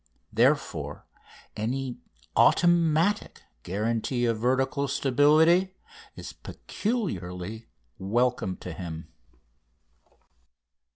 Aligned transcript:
Therefore 0.33 1.05
any 1.55 1.99
automatic 2.35 3.43
guarantee 3.61 4.25
of 4.25 4.39
vertical 4.39 4.87
stability 4.87 5.75
is 6.15 6.33
peculiarly 6.33 7.67
welcome 7.99 8.57
to 8.57 8.73
him. 8.73 9.09